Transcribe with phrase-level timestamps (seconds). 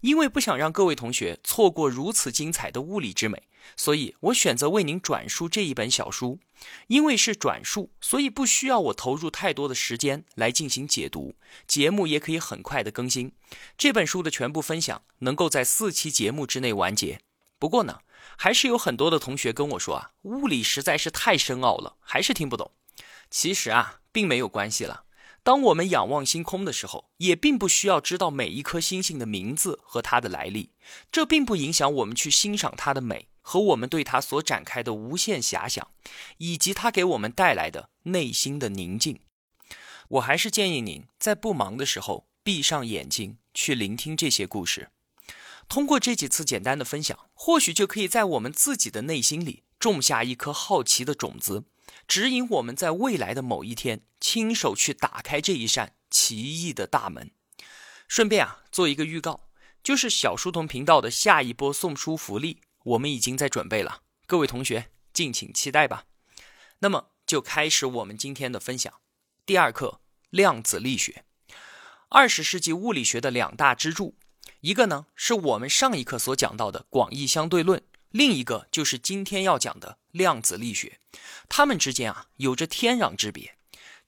[0.00, 3.42] 因为不想让各位同学错过如此精彩的物理之美，
[3.76, 6.38] 所以我选择为您转述这一本小书。
[6.86, 11.34] 因为是转述，所以不需要我投入太多的时间来进行解读，
[11.66, 13.32] 节目也可以很快的更新。
[13.76, 17.20] 这本书的全部分享能够在四期节目之内完结。
[17.58, 18.00] 不过呢，
[18.38, 22.72] 还是有很多的同学跟我说啊，物理实在是太深奥了，还是听不懂。
[23.30, 25.04] 其实啊，并没有关系了。
[25.46, 30.72] 当我们仰望星空的时候，也并不需要知道每一颗星星的名字和它的来历，
[31.12, 35.88] 这并不影响我们去欣赏它的美和我们对它所展开的无限遐想，
[36.38, 39.20] 以及它给我们带来的内心的宁静。
[40.08, 44.90] 我还是建议您在不忙的时候闭上眼睛去聆听这些故事，
[45.68, 51.66] 通过这几次简单的分享，或许就可以在我们自己的内心里种下一颗好奇的种子。
[52.06, 57.30] 指引我们在未来的某一天，亲手去打开这一扇奇异的大门。
[58.08, 59.48] 顺便啊，做一个预告，
[59.82, 66.04] 就是小书童频道的下一波送书福利，我们已经在准备了，各位同学敬请期待吧。
[66.78, 68.92] 那么就开始我们今天的分享。
[69.44, 71.24] 第二课，量子力学，
[72.08, 74.16] 二十世纪物理学的两大支柱，
[74.60, 77.82] 一个呢是我们上一课所讲到的广义相对论。
[78.16, 81.00] 另一个就是今天要讲的量子力学，
[81.50, 83.58] 它们之间啊有着天壤之别。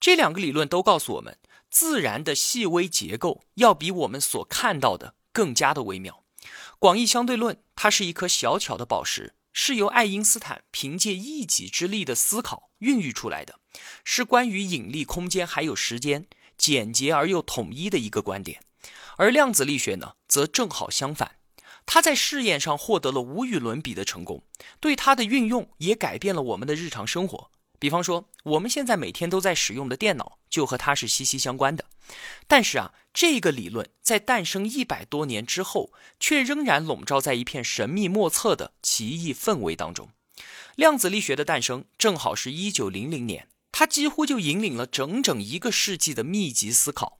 [0.00, 1.36] 这两个理论都告诉我们，
[1.68, 6.24] 自然的细微结构要比我们所看到的更加的微妙。
[6.78, 13.60] 广义相对论它是一颗小巧的宝石，是由爱因斯坦凭借一己之力的思考孕育出来的，
[14.04, 18.62] 是关于引力、空间还有时间简洁而又统一的一个观点。
[19.18, 21.32] 而量子力学呢，则正好相反。
[21.90, 24.42] 他在试验上获得了无与伦比的成功，
[24.78, 27.50] 对它的运用也改变了我们的日常生活。
[27.78, 31.86] 比方说，我们现在每天都在使用的电脑就和它是息息相关的。
[32.46, 35.90] 但是啊，这个理论在诞生一百多年之后，
[36.20, 40.10] 却仍然笼罩在一片神秘莫测的奇异氛围当中。
[40.76, 47.17] 量子力学的诞生正好是一九零零年，它几乎就引领了整整一个世纪的密集思考。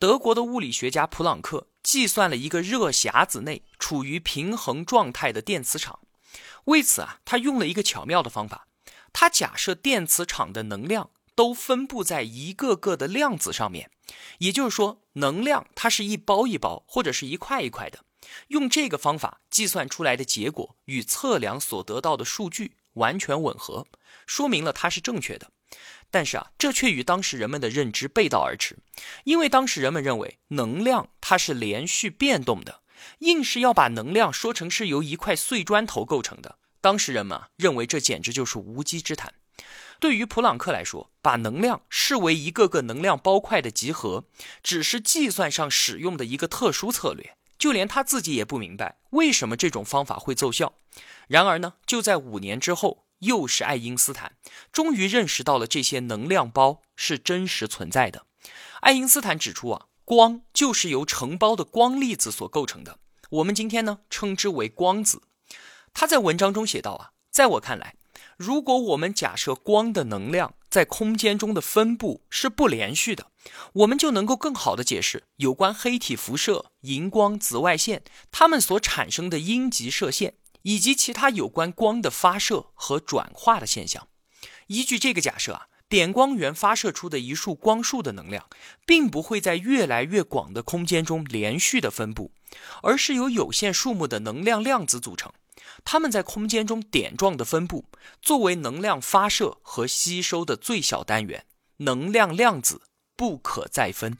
[0.00, 1.68] 德国的物理学家普朗克。
[1.82, 6.00] 计算了一个热匣子内处于平衡状态的电磁场，
[6.64, 8.68] 为此啊，他用了一个巧妙的方法。
[9.14, 13.90] 他假设电磁场的能量都分布在一个个的量子上面，
[14.38, 18.04] 也就是说，能量它是一包一包或者是一块一块的。
[18.48, 23.86] 用这个方法计算出来的结果与测量所得到的数据完全吻合，
[24.26, 25.50] 说明了它是正确的。
[26.10, 28.78] 但是啊，这却与当时人们的认知背道而驰，
[29.22, 32.80] 因为当时人们认为能量它是连续变动的，
[33.20, 36.58] 硬是要把能量说成是由一块碎砖头构成的。
[36.80, 39.32] 当时人们啊认为这简直就是无稽之谈。
[40.00, 44.24] 对于普朗克来说，把能量视为一个个能量包块的集合，
[44.62, 50.72] 只是计算上使用的一个特殊策略，就连他自己也不明白为什么这种方法会奏效。
[51.28, 53.04] 然而呢，就在五年之后。
[53.20, 54.36] 又是爱因斯坦，
[54.70, 58.26] 终于认识到了这些能量包是真实存在的。
[58.80, 62.98] 爱因斯坦指出啊，光就是由成包的光粒子所构成的，
[63.30, 65.22] 我们今天呢称之为光子。
[65.92, 67.96] 他在文章中写道啊，在我看来，
[68.36, 73.30] 如果我们假设光的能量在空间中的分布是不连续的，
[73.74, 80.34] 我们就能够更好的解释有关黑体辐射、荧光、紫外线它们所产生的阴极射线。
[80.62, 84.08] 以及其他有关光的发射和转化的现象。
[84.66, 88.48] 依据这个假设啊，点光源发射出的一束光束的能量，
[88.86, 92.32] 并不会在越来越广的空间中连续的分布，
[92.82, 95.32] 而是由有限数目的能量量子组成。
[95.84, 97.86] 它们在空间中点状的分布，
[98.22, 101.46] 作为能量发射和吸收的最小单元，
[101.78, 102.82] 能量量子
[103.16, 104.18] 不可再分。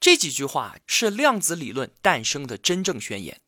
[0.00, 3.40] 这几句话是量子理论诞生的真正宣言。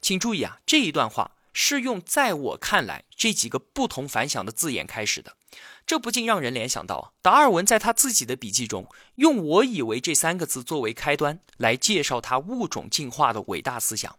[0.00, 1.35] 请注意啊，这一段话。
[1.58, 5.38] 是用在我看来这几个不同凡响的字眼开始的，
[5.86, 14.18] 这不禁让人联想到达尔文在他自己的笔记中用“我以为”这三个字作为开端来介绍他物种进化的伟大思想，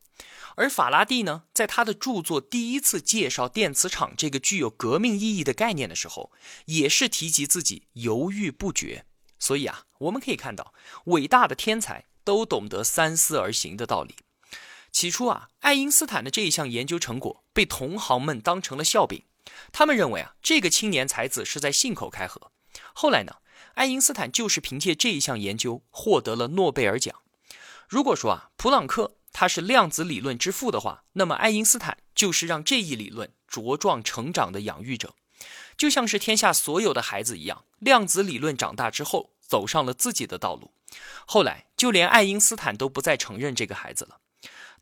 [0.56, 6.31] 而法拉第呢，在他的著作第一次介绍电磁场这个具有革命意义的概念的时候，
[6.66, 9.06] 也是提及自己犹豫不决。
[9.38, 10.74] 所以啊，我们可以看到，
[11.06, 14.16] 伟大的天才都懂得三思而行的道理。
[14.97, 19.25] 起初啊，爱因斯坦的这一项研究成果被同行们当成了笑柄，
[19.71, 22.51] 他们认为啊，这个青年才子是在信口开河。
[22.94, 23.35] 后来呢，
[23.75, 27.13] 爱因斯坦就是凭借这一项研究获得了诺贝尔奖。
[27.88, 35.13] 如果说啊，普朗克他是量子理论之父的话，那么爱因斯坦就是让这一理论茁壮成长的养育者，
[35.77, 40.73] 就像是天下所有的孩子一样，量子理论长大之后走上了自己的道路。
[41.27, 44.21] 后来就连爱因斯坦都不再承认这个孩子了。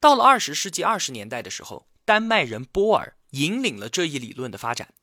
[0.05, 4.93] 到了二十世纪二十年代的时候，丹麦人波尔引领了这一理论的发展。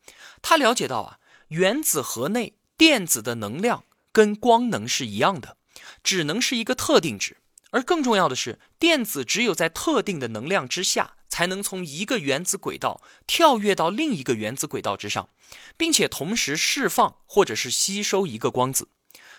[0.41, 1.19] 他了解到啊，
[1.49, 3.83] 原子核内电子的能量
[4.13, 5.57] 跟光能是一样的，
[6.05, 7.39] 只能是一个特定值。
[7.73, 15.31] 而更重要的是，电子只有在特定的能量之下，才能从一个原子轨道跳跃到另一个原子轨道之上，
[15.77, 18.87] 并且同时释放或者是吸收一个光子。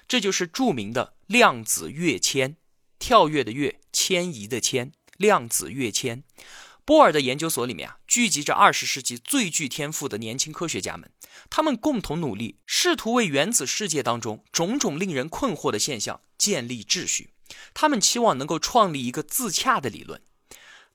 [0.10, 2.57] 这就是著名的量子跃迁，
[3.00, 4.92] 跳跃的跃，迁移的迁。
[5.23, 6.25] 量子跃迁，
[6.83, 11.09] 波尔的研究所里面啊，聚集着二十世纪最具天赋的年轻科学家们，
[11.49, 17.29] 他们共同努力，试图为原子世界当中种种令人困惑的现象建立秩序。
[17.73, 20.21] 他们期望能够创立一个自洽的理论。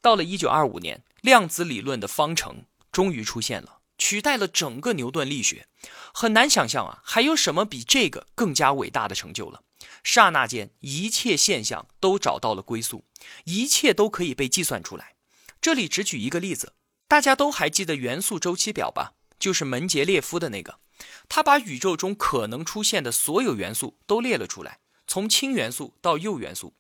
[0.03, 5.67] 到了一九二五年，量子理论的方程终于出现了，取代了整个牛顿力学。
[6.13, 9.63] 很难想象啊，还有什么比这个更加伟大的成就了。
[10.05, 13.05] 刹那间，一切现象都找到了归宿，
[13.45, 15.15] 一切都可以被计算出来。
[15.61, 16.75] 这里只举一个例子，
[17.07, 19.15] 大家都还记得元素周期表吧？
[19.39, 20.81] 就是门捷列夫的那个，
[21.29, 26.75] 他把宇宙中可能出现的所有元素都列了出来，从氢元素到铀元素。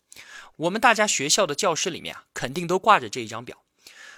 [0.56, 3.62] 我们大家学校的教室里面啊，肯定都挂着这一张表。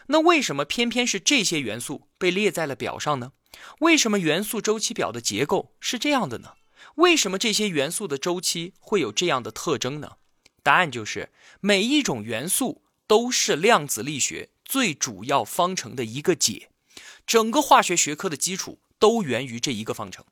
[0.07, 3.33] 那为什么偏偏是这些元素被列在了表上呢？
[3.81, 6.55] 为什么元素周期表的结构是这样的呢？
[7.01, 10.19] 为什么这些元素的周期会有这样的特征呢？
[10.63, 11.31] 答案就是
[11.61, 16.69] 每一种元素都是量子力学最主要方程的一个解，
[17.27, 20.27] 整个化学学科的基础都源于这一个方程。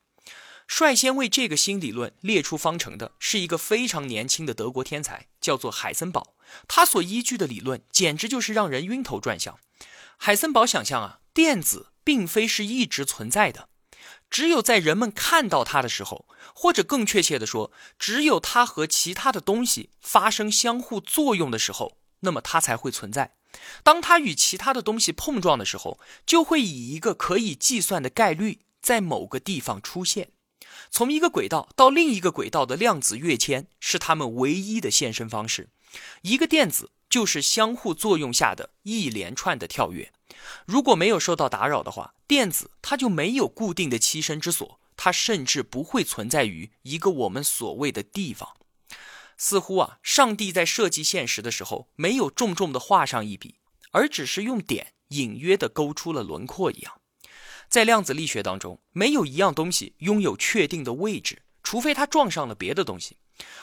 [0.67, 6.35] 率先为这个新理论列出方程的是一个非常年轻的德国天才，叫做海森堡。
[6.67, 9.57] 他所依据的理论简直就是让人晕头转向。
[10.17, 13.68] 海森堡想象啊，电子并非是一直存在的。
[14.29, 23.35] 只有在人们看到它的时候，或者更确切的说，只有它和其他的东西发生相互作用的时候，那么它才会存在。
[23.83, 30.31] 当它与其他的东西碰撞的时候，就会以一个可以计算的概率在某个地方出现。
[30.91, 35.69] 从一个轨道到另一个轨道的量子跃迁是它们唯一的现身方式。
[36.21, 40.11] 一个电子就是相互作用下的一连串的跳跃。
[40.65, 48.55] 如果没有受到打扰的话，电子它就没有固定的栖身之所，它甚至不会存在于一个我们所谓的地方。
[49.37, 53.55] 似乎啊，上帝在设计现实的时候，没有重重的画上一笔，
[53.91, 57.01] 而只是用点隐约的勾出了轮廓一样。
[57.69, 63.17] 在量子力学当中，没有一样东西拥有确定的位置，除非它撞上了别的东西。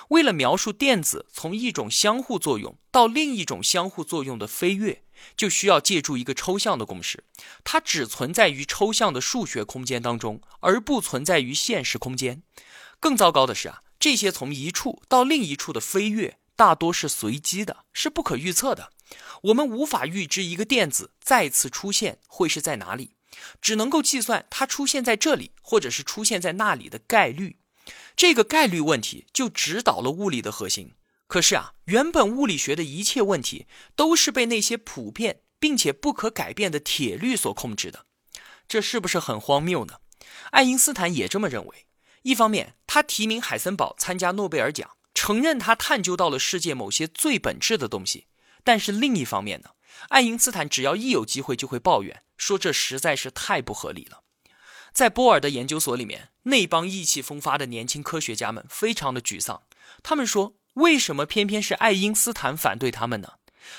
[0.09, 5.03] 为了描述电子从一种相互作用到另一种相互作用的飞跃。
[5.35, 7.25] 就需要借助一个抽象的公式，
[7.65, 12.43] 它只存在于抽象的数学空间当中，而不存在于现实空间。
[13.01, 18.93] 更糟糕的是啊，这些从一处到另一处的飞跃大多是随机的，是不可预测的。
[19.45, 23.15] 我们无法预知一个电子再次出现会是在哪里，
[23.63, 27.57] 只能够计算它出现在这里或者是出现在那里的概率。
[28.17, 30.95] 这个概率问题就指导了物理的核心。
[31.27, 38.07] 可是啊，原本物理学的一切问题都是被那些普遍并且不可改变的铁律所控制的，
[38.69, 39.95] 这是不是很荒谬呢？
[40.51, 41.87] 爱因斯坦也这么认为。
[42.23, 48.27] 一方面，他提名海森堡参加诺贝尔奖，承认他探究到了世界某些最本质的东西；
[48.63, 49.71] 但是另一方面呢，
[50.11, 54.23] 爱因斯坦只要一有机会就会抱怨，说这实在是太不合理了。
[54.97, 59.61] 在波尔的研究所里面，那帮意气风发的年轻科学家们非常的沮丧，
[60.03, 60.55] 他们说。
[60.77, 63.35] 为什么偏偏是爱因斯坦反对他们呢？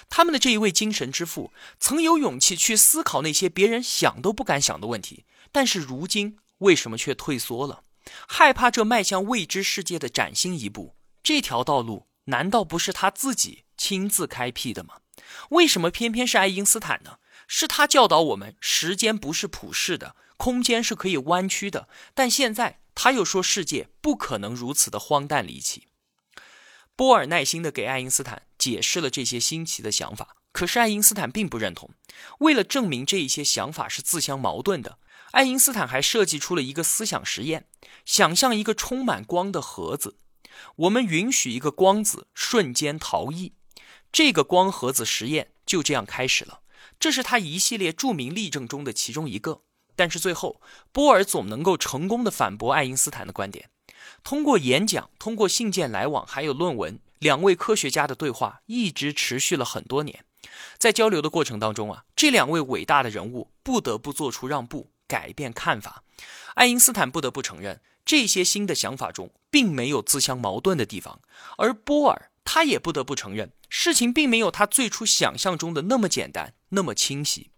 [0.09, 7.83] 他们的这一位精神之父曾有勇气去思考那些别人想都不敢想的问题，但是如今为什么却退缩了？
[8.27, 14.95] 害怕这迈向未知世界的崭新一步，这条道路难道不是他自己亲自开辟的吗？
[15.49, 17.17] 为什么偏偏是爱因斯坦呢？
[17.47, 25.87] 是他教导我们时间不是普世的，空间是可以弯曲的，但现在他又说世界不可能如此的荒诞离奇。
[26.95, 31.91] 波尔耐心地给爱因斯坦解释了这些新奇的想法，可是爱因斯坦并不认同。
[32.39, 34.97] 为了证明这一些想法是自相矛盾的，
[35.31, 37.67] 爱因斯坦还设计出了一个思想实验：
[38.03, 40.17] 想象一个充满光的盒子，
[40.75, 43.53] 我们允许一个光子瞬间逃逸。
[44.11, 46.61] 这个光盒子实验就这样开始了。
[46.99, 49.61] 这是他一系列著名例证中的其中一个。
[49.95, 50.61] 但是最后，
[50.91, 53.69] 波尔总能够成功的反驳爱因斯坦的观点。
[54.23, 60.23] 通过演讲，通过信件来往，还有论文，两位科学家的对话一直持续了很多年。
[60.77, 66.03] 在交流的过程当中啊，这两位伟大的人物不得不做出让步，改变看法。
[66.53, 71.19] 爱因斯坦不得不承认，这些新的想法中并没有自相矛盾的地方，
[71.57, 77.51] 而波尔他也不得不承认，事情并没有他最初想象中的那么简单，那么清晰。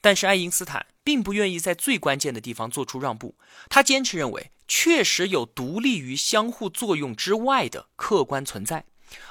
[0.00, 3.36] 但是爱因斯坦并不愿意在最关键的地方做出让步，
[3.68, 8.86] 他坚持认为确实有独立于相互作用之外的客观存在，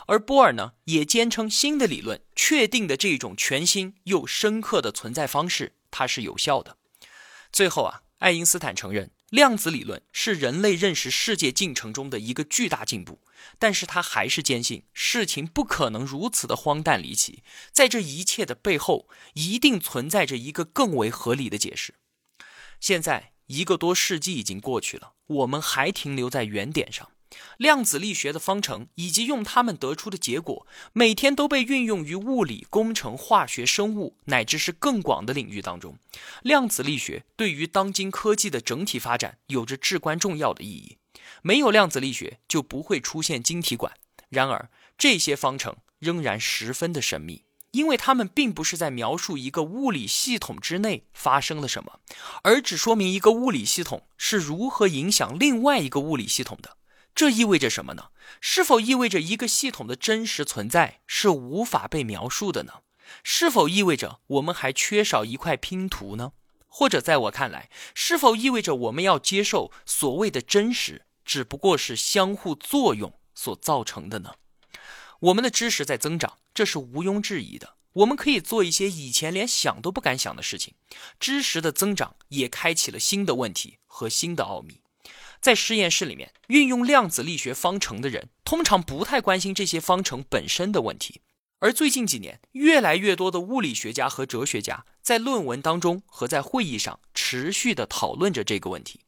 [0.06, 6.78] 而波尔呢也坚称新的理论确定的这种全新又深刻的存在方式它是有效的。
[7.52, 9.10] 最后啊，爱因斯坦承认。
[9.30, 13.20] 量子理论是人类认识世界进程中的一个巨大进步，
[13.60, 21.94] 但是他还是坚信事情不可能如此的荒诞离奇，在这一切的背后，一定存在着一个更为合理的解释。
[22.80, 27.12] 现在一个多世纪已经过去了，我们还停留在原点上。
[27.58, 35.98] 量子力学的方程以及用它们得出的结果，每天都被运用于物理、工程、化学、生物，乃至是更广的领域当中。
[36.42, 40.98] 量子力学对于当今科技的整体发展有着至关重要的意义。
[41.42, 43.94] 没有量子力学，就不会出现晶体管。
[44.30, 52.00] 然而，这些方程仍然十分的神秘，因为它们并不是在描述一个物理系统之内发生了什么，
[52.44, 56.76] 而只说明一个物理系统是如何影响另外一个物理系统的。
[57.20, 58.12] 这意味着什么呢？
[58.40, 62.76] 是否意味着一个系统的真实存在是无法被描述的呢？
[63.24, 66.32] 是否意味着我们还缺少一块拼图呢？
[66.70, 74.36] 或者在我看来，是否意味着我们要接受所谓的真实只不过是相互作用所造成的呢？
[75.20, 77.76] 我们的知识在增长，这是毋庸置疑的。
[77.92, 80.76] 我们可以做一些以前连想都不敢想的事情。
[81.20, 84.80] 知识的增长也开启了新的问题和新的奥秘。
[85.42, 91.22] 在实验室里面运用量子力学方程的人，通常不太关心这些方程本身的问题。
[91.60, 99.02] 而最近几年，越来越多的物理学家和哲学家在论文当中和在会议上持续的讨论着这个问题。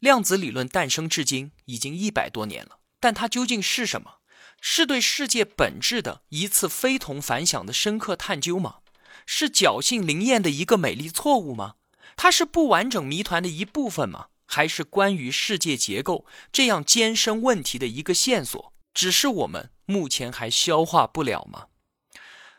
[0.00, 4.16] 量子理论诞生至今已经一百多年了，但它究竟是什么？
[4.60, 8.78] 是对世界本质的一次非同凡响的深刻探究吗？
[9.24, 11.74] 是侥幸灵验的一个美丽错误吗？
[12.16, 14.26] 它是不完整谜团的一部分吗？
[14.54, 21.68] 还是关于世界结构这样艰深问题的一个线索，只是我们目前还消化不了吗？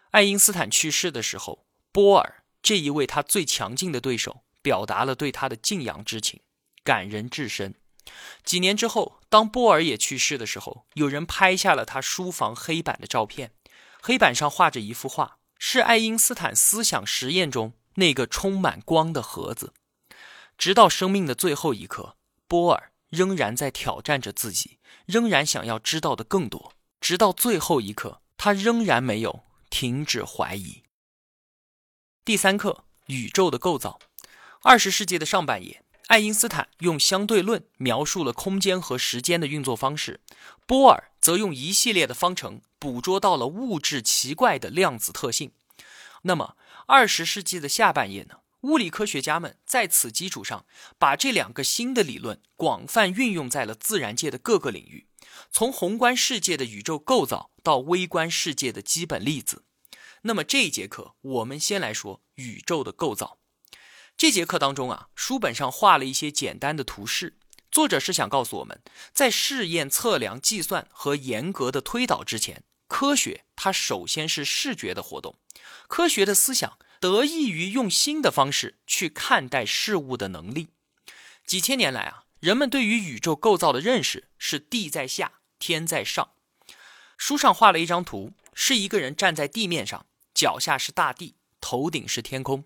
[0.09, 6.41] 爱因斯坦去世的时候，波尔这一位他最强劲的对手表达了对他的敬仰之情，
[6.83, 7.75] 感人至深。
[8.43, 13.51] 几年之后，当波尔也去世的时候，有人拍下了他书房黑板的照片，
[14.01, 19.73] 黑板上画着一幅画，是爱因斯坦思想实验中那个充满光的盒子。
[20.57, 22.15] 直到生命的最后一刻，
[22.47, 26.73] 波尔仍然在挑战着自己，仍然想要知道的更多。
[27.01, 30.83] 直到最后一刻，他仍然没有停止怀疑。
[32.23, 33.99] 第三课：宇宙的构造。
[34.61, 40.21] 二十世纪的上半叶，爱因斯坦用相对论描述了空间和时间的运作方式，
[40.65, 45.51] 波尔则用一系列的方程捕捉到了物质奇怪的量子特性。
[46.21, 46.55] 那么，
[46.87, 48.35] 二十世纪的下半叶呢？
[48.63, 50.65] 物理科学家们在此基础上，
[50.97, 55.07] 把这两个新的理论广泛运用在了自然界的各个领域，
[55.51, 59.65] 从宏观世界的宇宙构造到微观世界的基本粒子。
[60.21, 63.39] 那么这一节课，我们先来说宇宙的构造。
[64.15, 67.37] 这节课当中啊，书本上画了一些简单的图示，
[67.69, 75.37] 作者是想告诉我们，在试验、测量、计算和严格的推导之前，科学它首先是视觉的活动，
[75.89, 76.77] 科学的思想。
[77.03, 80.69] 得益于用新的方式去看待事物的能力。
[81.45, 86.29] 几千年来啊，人们对于宇宙构造的认识是地在下，天在上。
[87.17, 92.63] 书上画了一张图，是一个人站在地面上，脚下是大地，头顶是天空。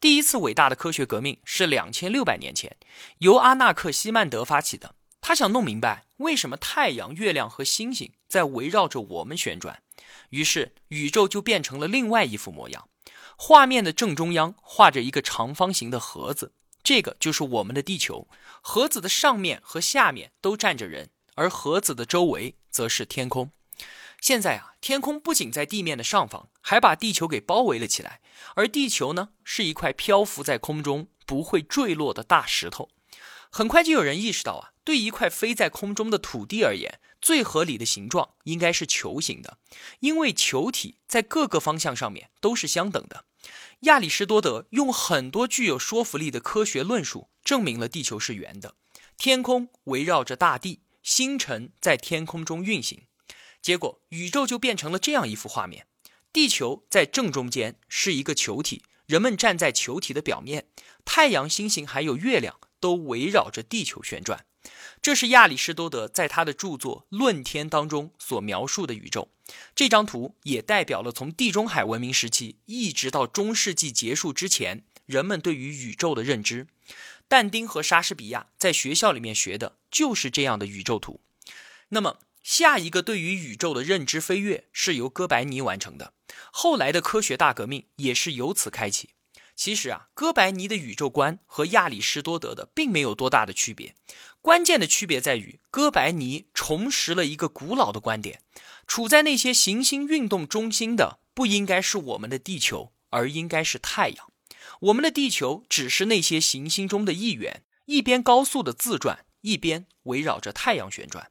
[0.00, 2.76] 第一次伟大的科学革命是两千六百年前，
[3.18, 4.96] 由阿纳克西曼德发起的。
[5.20, 9.80] 他想弄明白为什么太阳、月亮和星星在围绕着我们旋转，
[10.30, 12.88] 于是宇宙就变成了另外一副模样。
[13.42, 16.52] 画面的正中央画着一个长方形的盒子，
[16.84, 18.28] 这个就是我们的地球。
[18.60, 23.50] 盒子的上面和下面都站着人，而盒子的周围则是天空。
[24.20, 28.20] 现在啊，天空不仅在地面的上方，还把地球给包围了起来。
[28.56, 32.90] 而地球呢，是一块漂浮在空中不会坠落的大石头。
[33.50, 39.56] 很快就有人意识到啊，对一块飞在空中的土地而言，最合理的形状应该是球形的，
[40.00, 43.24] 因为球体在各个方向上面都是相等的。
[43.80, 48.74] 亚里士多德用很多具有说服力的科学论述证明了地球是圆的，
[49.16, 53.06] 天空围绕着大地，星辰在天空中运行，
[53.62, 55.86] 结果宇宙就变成了这样一幅画面：
[56.32, 60.66] 地球在正中间是一个球体，人们站在球体的表面，
[61.04, 64.44] 太阳、星星还有月亮都围绕着地球旋转。
[65.00, 69.30] 这是亚里士多德在他的著作《论天》当中所描述的宇宙。
[69.74, 76.66] 这张图也代表了从地中海文明时期一直到中世纪结束之前，人们对于宇宙的认知。
[77.28, 81.20] 但丁和莎士比亚在学校里面学的就是这样的宇宙图。
[81.90, 86.14] 那么，下一个对于宇宙的认知飞跃是由哥白尼完成的，
[86.50, 89.10] 后来的科学大革命也是由此开启。
[89.54, 93.94] 其实啊，哥白尼的宇宙观和亚里士多德的并没有多大的区别，
[94.40, 98.40] 关键的区别在于哥白尼重拾了一个古老的观点：
[98.90, 104.32] 处在那些行星运动中心的不应该是我们的地球，而应该是太阳。
[104.80, 111.30] 我们的地球只是那些行星中的一员，一边高速的自转，一边围绕着太阳旋转。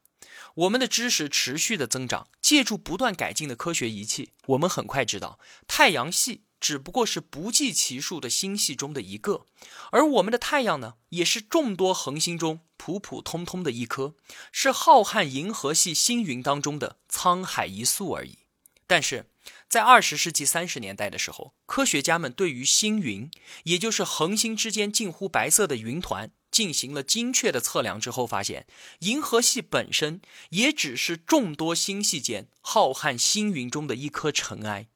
[0.56, 5.38] 我们的知识持续的增长，借助不断改进的科学仪器，我们很快知道
[5.68, 6.44] 太阳系。
[6.60, 9.46] 只不过是不计其数的星系中的一个，
[9.92, 14.16] 而我们的太阳呢，也是众多恒星中普普通通的一颗，
[14.52, 18.40] 是浩瀚银河系星云当中的沧海一粟而已。
[18.86, 19.30] 但是
[19.68, 23.30] 在二十世纪三十年代的时候，科学家们对于星云，
[23.64, 28.66] 也就是恒星之间近乎白色的云团，进行了精确的测量之后，发现
[29.00, 34.88] 银河系本身也只是众多星系间浩瀚星云中的一颗尘埃。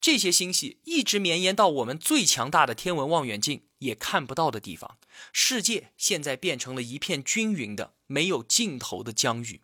[0.00, 4.98] 这些星系一直绵延到我们最强大的天文望远镜也看不到的地方。
[5.32, 9.62] 世界现在变成了一片均匀的、没有尽头的疆域。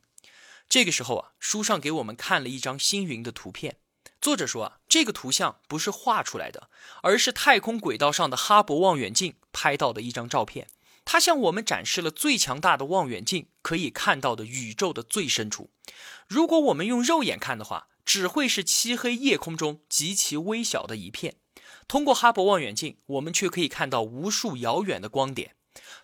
[0.68, 3.78] 这个时候啊，书上给我们看了一张星云的图片。
[4.20, 6.70] 作者说啊，这个图像不是画出来的，
[7.02, 10.68] 而是太空轨道上的哈勃望远镜拍到的一张照片。
[11.04, 15.70] 它向我们展示了最强大的望远镜可以看到的宇宙的最深处。
[16.26, 21.34] 如果我们用肉眼看的话，只会是漆黑夜空中极其微小的一片，
[21.86, 25.56] 通过哈勃望远镜，我们却可以看到无数遥远的光点。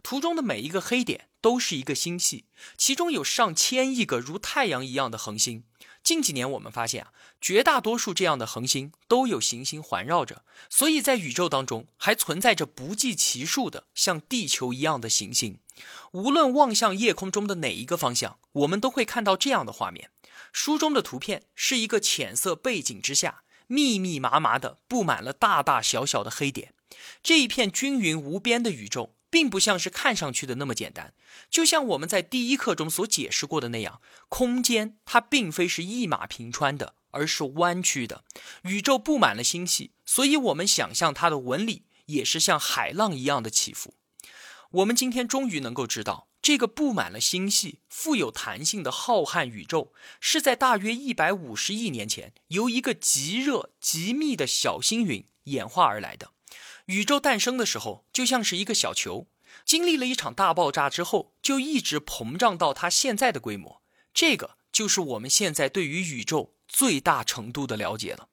[0.02, 2.44] 图中的每一个黑点都是一个星系，
[2.76, 5.64] 其中有上千亿个如太阳一样的恒星。
[6.02, 15.60] 近几年，我们发现啊，绝大多数这样的恒星都有行星环绕着，所以在宇宙当中还存在着不计其数的像地球一样的行星。
[16.12, 20.10] 无论望向夜空中的哪一个方向，我们都会看到这样的画面。
[20.52, 26.74] 书中的图片是一个浅色背景之下，密密麻麻的布满了大大小小的黑点。
[27.22, 31.14] 这一片均匀无边的宇宙，并不像是看上去的那么简单。
[31.48, 38.24] 就像我们在第一课中所解释过的那样，空间它并非是一马平川的，而是弯曲的。
[38.64, 43.94] 宇宙布满了星系，所以我们想象它的纹理也是像海浪一样的起伏。
[44.72, 46.28] 我们今天终于能够知道。
[46.40, 56.32] 这个布满了星系、富有弹性的浩瀚宇宙，是在大约一百五十亿年前由一个极热、极密的小星云演化而来的。
[56.86, 59.28] 宇宙诞生的时候就像是一个小球，
[59.64, 63.82] 经历了一场大爆炸之后，就一直膨胀到它现在的规模。
[64.12, 68.30] 这个就是我们现在对于宇宙最大程度的了解了。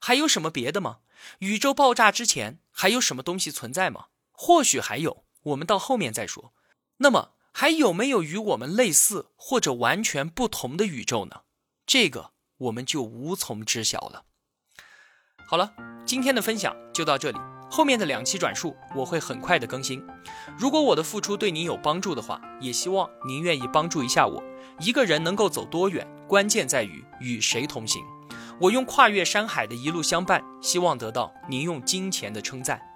[0.00, 0.98] 还有什么别的吗？
[1.38, 4.08] 宇宙爆炸之前还有什么东西存在吗？
[4.32, 6.52] 或许还有，我们到后面再说。
[6.98, 7.32] 那么。
[7.58, 11.44] 还有没有与我们类似或者完全不同的宇宙呢？
[11.86, 14.24] 这个我们就无从知晓了。
[15.48, 15.72] 好了，
[16.04, 17.38] 今天的分享就到这里，
[17.70, 20.06] 后面的两期转述我会很快的更新。
[20.58, 24.44] 如果我的付出对您有帮助的话，也希望您愿意帮助一下我。
[24.78, 28.04] 一个人能够走多远，关键在于与谁同行。
[28.60, 32.95] 我用跨越山海的一路相伴，希望得到您用金钱的称赞。